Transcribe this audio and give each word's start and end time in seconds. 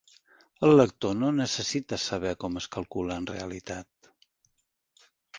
El 0.67 0.71
lector 0.77 1.11
no 1.23 1.27
necessita 1.39 1.99
saber 2.03 2.31
com 2.43 2.57
es 2.61 2.67
calcula 2.77 3.17
en 3.21 3.27
realitat. 3.33 4.09